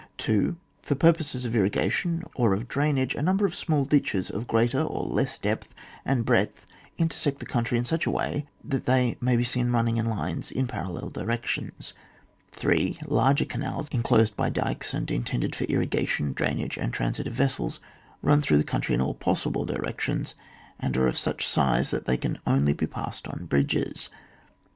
[0.17, 0.55] 2.
[0.81, 5.03] For purposes of irrigation or of drainage, a number of small ditches of greater or
[5.05, 6.65] less depth and breadth
[6.97, 10.07] inter sect the country in such a way that they may be seen running in
[10.07, 11.93] lines in parallel directions.
[12.51, 12.97] 3.
[13.05, 17.79] Larger canals, inclosed by dykes and intended for irrigation, drainage, and transit of vessels,
[18.23, 20.33] run through the coun try in all possible directions
[20.79, 24.09] and are of such a size that they can only be passed on bridges.